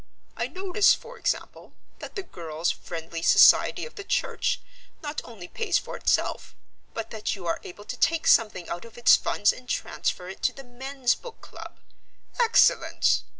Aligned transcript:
I 0.35 0.47
notice, 0.47 0.95
for 0.95 1.19
example, 1.19 1.73
that 1.99 2.15
the 2.15 2.23
Girls' 2.23 2.71
Friendly 2.71 3.21
Society 3.21 3.85
of 3.85 3.93
the 3.93 4.03
church 4.03 4.59
not 5.03 5.21
only 5.23 5.47
pays 5.47 5.77
for 5.77 5.95
itself, 5.95 6.55
but 6.95 7.11
that 7.11 7.35
you 7.35 7.45
are 7.45 7.59
able 7.63 7.85
to 7.85 7.97
take 7.97 8.25
something 8.25 8.67
out 8.67 8.83
of 8.83 8.97
its 8.97 9.15
funds 9.15 9.53
and 9.53 9.69
transfer 9.69 10.27
it 10.27 10.41
to 10.41 10.53
the 10.53 10.63
Men's 10.63 11.13
Book 11.13 11.39
Club. 11.41 11.77
Excellent! 12.39 13.21